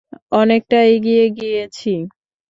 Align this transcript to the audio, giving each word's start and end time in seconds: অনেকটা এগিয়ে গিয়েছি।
অনেকটা 0.33 0.77
এগিয়ে 0.93 1.25
গিয়েছি। 1.37 1.91